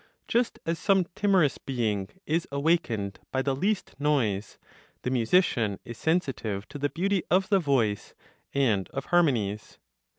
[0.27, 4.57] Just as some timorous being is awakened by the least noise,
[5.03, 8.15] the musician is sensitive to the beauty of the voice
[8.51, 9.77] and of harmonies.